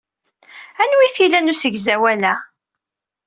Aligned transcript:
Anwa 0.81 1.01
ay 1.03 1.11
t-ilan 1.15 1.51
usegzawal-a? 1.51 2.33